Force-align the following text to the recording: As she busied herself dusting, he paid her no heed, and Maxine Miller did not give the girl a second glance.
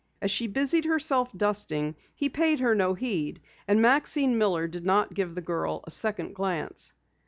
As 0.19 0.31
she 0.31 0.47
busied 0.47 0.85
herself 0.85 1.31
dusting, 1.31 1.95
he 2.15 2.27
paid 2.27 2.59
her 2.59 2.73
no 2.73 2.95
heed, 2.95 3.39
and 3.67 3.79
Maxine 3.83 4.35
Miller 4.35 4.67
did 4.67 4.83
not 4.83 5.13
give 5.13 5.35
the 5.35 5.41
girl 5.43 5.83
a 5.85 5.91
second 5.91 6.33
glance. 6.33 6.93